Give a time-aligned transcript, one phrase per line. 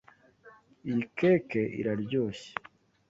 [0.89, 2.51] Iyi keke iraryoshye.